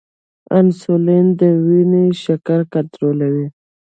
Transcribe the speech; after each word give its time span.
انسولین 0.59 1.25
د 1.39 1.41
وینې 1.65 2.05
شکر 2.23 2.59
کنټرولوي 2.73 3.47